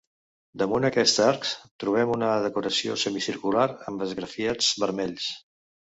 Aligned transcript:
Damunt 0.61 0.87
aquests 0.87 1.19
arcs 1.25 1.51
trobem 1.83 2.15
una 2.15 2.31
decoració 2.45 2.97
semicircular 3.05 3.67
amb 3.93 4.07
esgrafiats 4.07 4.75
vermells. 4.87 5.29